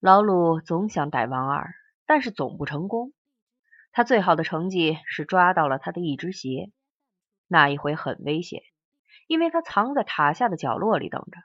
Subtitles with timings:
[0.00, 1.74] 老鲁总想逮王二，
[2.06, 3.12] 但是总不成功。
[3.90, 6.70] 他最好的成绩是抓到了他的一只鞋，
[7.48, 8.62] 那一回很危险，
[9.26, 11.40] 因为他藏在塔下的角落里等着。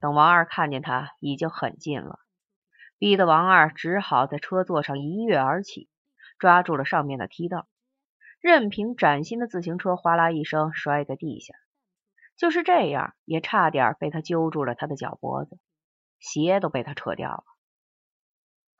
[0.00, 2.20] 等王二看见他，已经很近了，
[2.96, 5.90] 逼得王二只好在车座上一跃而起，
[6.38, 7.68] 抓住了上面的梯道，
[8.40, 11.52] 任凭崭新的自行车哗啦一声摔在地下。
[12.38, 15.58] 就是这样，也差点被他揪住了他的脚脖子，
[16.18, 17.44] 鞋都被他扯掉了。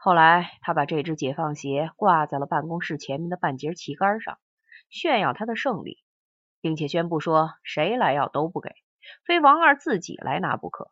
[0.04, 4.38] 后来，他把这只解放鞋挂在了办公室前面的半截旗杆上，
[4.90, 6.04] 炫耀他的胜利，
[6.60, 8.68] 并且宣布说：“谁来要都不给，
[9.24, 10.90] 非王二自己来拿不可。”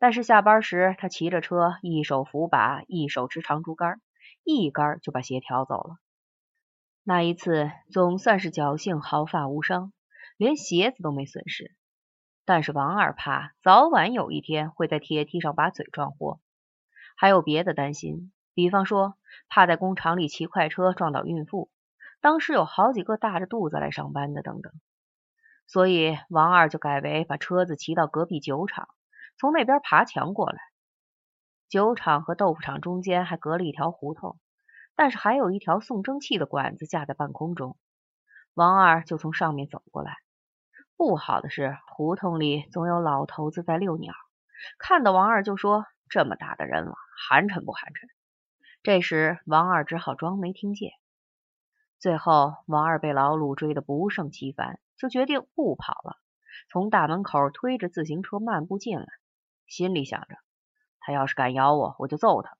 [0.00, 4.00] 但是下班时，他骑着车，一手扶把，一手持长竹竿，
[4.44, 5.98] 一竿就把鞋挑走了。
[7.04, 9.92] 那一次总算是侥幸毫发无伤，
[10.38, 11.76] 连鞋子都没损失。
[12.46, 16.40] 但是王二怕早晚有一天会在铁梯上把嘴撞破。
[17.20, 19.14] 还有别的担心，比方说
[19.48, 21.68] 怕在工厂里骑快车撞到孕妇，
[22.20, 24.72] 当时有好几个大着肚子来上班的等等，
[25.66, 28.88] 所以王二就改为把车子骑到隔壁酒厂，
[29.36, 30.60] 从那边爬墙过来。
[31.68, 34.38] 酒厂和豆腐厂中间还隔了一条胡同，
[34.94, 37.76] 但是还有一条送蒸汽的管子架在半空中，
[38.54, 40.18] 王二就从上面走过来。
[40.96, 44.14] 不好的是，胡同里总有老头子在遛鸟，
[44.78, 46.94] 看到王二就说：“这么大的人了。”
[47.28, 48.08] 寒碜不寒碜？
[48.82, 50.92] 这时王二只好装没听见。
[51.98, 56.16] 最后王二被老鲁追得不胜其烦，就决定不跑了，
[56.70, 59.06] 从大门口推着自行车漫步进来，
[59.66, 60.36] 心里想着
[61.00, 62.56] 他要是敢咬我，我就揍他。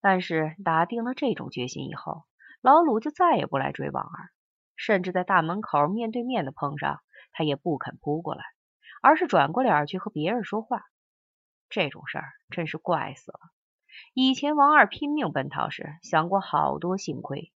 [0.00, 2.24] 但是打定了这种决心以后，
[2.60, 4.28] 老鲁就再也不来追王二，
[4.76, 7.00] 甚至在大门口面对面的碰上，
[7.32, 8.44] 他也不肯扑过来，
[9.00, 10.84] 而是转过脸去和别人说话。
[11.68, 13.38] 这种事儿真是怪死了。
[14.14, 17.52] 以前王二拼命奔逃时，想过好多幸亏，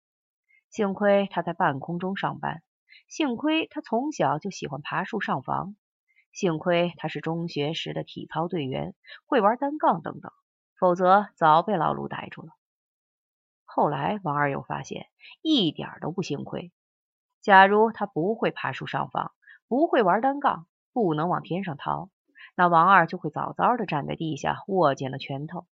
[0.71, 2.63] 幸亏他在半空中上班，
[3.09, 5.77] 幸亏他从小就喜欢爬树上房，
[6.33, 8.95] 幸亏他是中学时的体操队员，
[9.27, 10.33] 会玩单杠等等，
[10.79, 12.49] 否则早被老鲁逮住了。
[13.65, 15.07] 后来王二又发现，
[15.43, 16.73] 一点都不幸亏。
[17.41, 19.33] 假如他不会爬树上房，
[19.69, 22.11] 不会玩单杠，不能往天上逃。
[22.61, 25.67] 那王二就会早早的站在地下，握紧了拳头，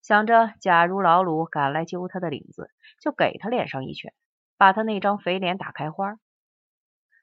[0.00, 4.14] 想着假如老鲁赶来揪他的领子，就给他脸上一拳，
[4.56, 6.18] 把他那张肥脸打开花。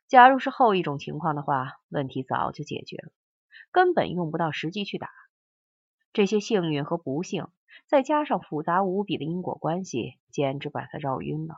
[0.08, 3.12] 假如是后一种情况的话，问题早就解决了，
[3.72, 5.10] 根本用不到实际去打。
[6.14, 7.48] 这些幸运和不幸，
[7.88, 11.56] 再加上复杂无比的因果关系，简直把他绕晕了。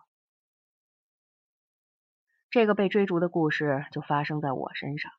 [2.50, 5.12] 这个被追逐的故事就发生在我身上。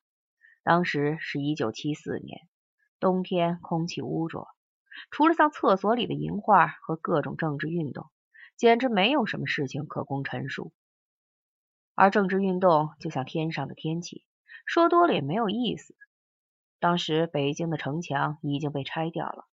[0.63, 2.41] 当时是一九七四年，
[3.01, 4.49] 冬天空气污浊，
[5.11, 8.11] 除了像厕所里的淫画和各种政治运动，
[8.57, 10.73] 简直没有什么事情可供陈述。
[11.95, 14.25] 而政治运动就像天上的天气，
[14.67, 15.95] 说多了也没有意思。
[16.79, 19.47] 当时北京的城墙已经被拆掉了，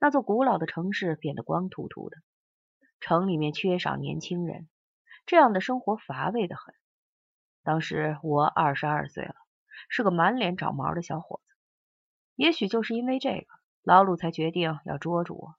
[0.00, 2.16] 那座古老的城市变得光秃秃的，
[3.00, 4.68] 城里面缺少年轻人，
[5.26, 6.74] 这样的生活乏味的很。
[7.62, 9.34] 当时我二十二岁了。
[9.88, 11.54] 是个满脸长毛的小伙子，
[12.34, 13.46] 也许就是因为这个，
[13.82, 15.54] 老鲁才决定要捉住我。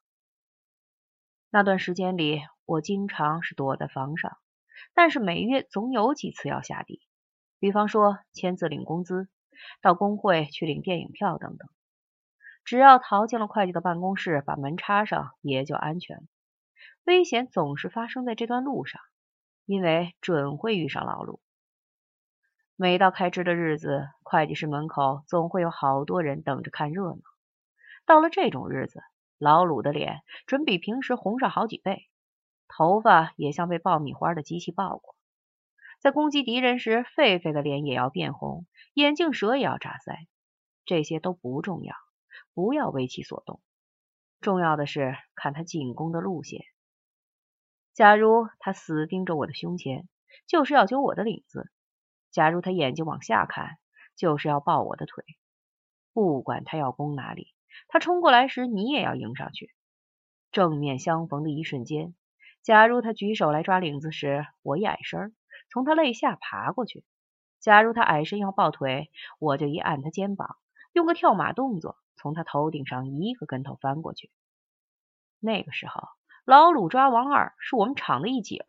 [1.49, 4.37] 那段时间里，我经常是躲在房上，
[4.93, 7.01] 但是每月总有几次要下地，
[7.59, 9.27] 比方说签字领工资、
[9.81, 11.67] 到工会去领电影票等等。
[12.63, 16.23] 只要逃进了会计的办公室，把门插上，也就安全了。
[17.03, 19.01] 危险总是发生在这段路上，
[19.65, 21.41] 因为准会遇上老鲁。
[22.81, 27.21] 每到开支的日子，会计室门口总会有好多人等着看热闹。
[28.07, 29.03] 到了这种日子，
[29.37, 32.09] 老鲁的脸准比平时红上好几倍，
[32.67, 35.15] 头发也像被爆米花的机器爆过。
[35.99, 38.65] 在攻击敌人时，狒狒的脸也要变红，
[38.95, 40.25] 眼镜蛇也要炸腮。
[40.83, 41.93] 这些都不重要，
[42.55, 43.61] 不要为其所动。
[44.39, 46.61] 重要的是看他进攻的路线。
[47.93, 50.09] 假如他死盯着我的胸前，
[50.47, 51.69] 就是要揪我的领子。
[52.31, 53.77] 假如他眼睛往下看，
[54.15, 55.23] 就是要抱我的腿。
[56.13, 57.53] 不管他要攻哪里，
[57.87, 59.73] 他冲过来时，你也要迎上去。
[60.51, 62.13] 正面相逢的一瞬间，
[62.61, 65.35] 假如他举手来抓领子时，我一矮身，
[65.69, 67.05] 从他肋下爬过去。
[67.59, 70.57] 假如他矮身要抱腿，我就一按他肩膀，
[70.93, 74.31] 用个跳马动作，从他头顶上一个跟头翻过去。
[75.39, 76.09] 那个时候，
[76.43, 78.59] 老鲁抓王二是我们厂的一景，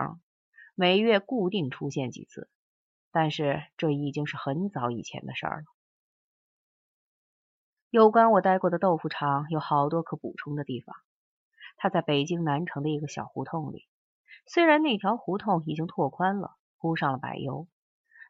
[0.74, 2.48] 每月固定出现几次。
[3.12, 5.64] 但是这已经是很早以前的事儿了。
[7.90, 10.96] 有关我待过的豆腐厂有好多可补充的地方。
[11.76, 13.86] 它在北京南城的一个小胡同里，
[14.46, 17.68] 虽然那条胡同已经拓宽了，铺上了柏油，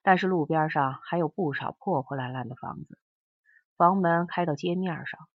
[0.02, 2.98] 但是路边上还有不少破破烂烂的房子。
[3.76, 5.28] 房门开到街面上，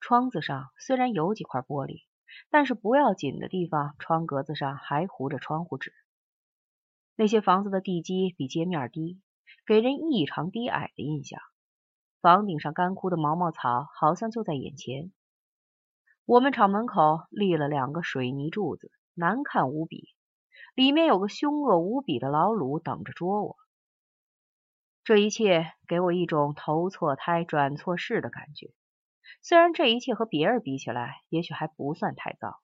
[0.00, 2.04] 窗子上虽然有几块玻璃，
[2.50, 5.94] 但是不要紧的地方，窗格子上还糊着窗户纸。
[7.16, 9.20] 那些房子的地基比街面低，
[9.66, 11.40] 给人异常低矮的印象。
[12.20, 15.12] 房顶上干枯的毛毛草好像就在眼前。
[16.24, 20.08] 我们厂门口立了两个水泥柱子，难看无比，
[20.74, 23.56] 里面有个凶恶无比的老鲁等着捉我。
[25.04, 28.72] 这一切给我一种投错胎转错世的感觉。
[29.42, 32.58] 虽然这一切和别人比起来，也许还不算太糟，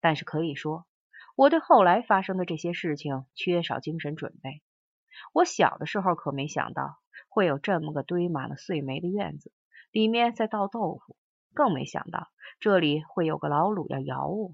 [0.00, 0.86] 但是可以说，
[1.36, 4.62] 我对后来发生的这些事情缺少精神准备。
[5.32, 6.98] 我小的时候可没想到
[7.28, 9.52] 会有这么个堆满了碎煤的院子，
[9.92, 11.16] 里面在倒豆腐，
[11.54, 12.28] 更没想到
[12.58, 14.52] 这里会有个老鲁要咬我。